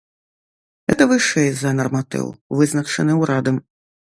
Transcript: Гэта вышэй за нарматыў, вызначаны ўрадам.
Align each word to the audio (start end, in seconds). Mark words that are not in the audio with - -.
Гэта 0.91 1.03
вышэй 1.11 1.49
за 1.59 1.75
нарматыў, 1.81 2.25
вызначаны 2.61 3.19
ўрадам. 3.23 3.65